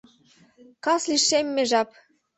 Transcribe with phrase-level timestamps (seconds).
[0.83, 1.89] Кас лишемме жап.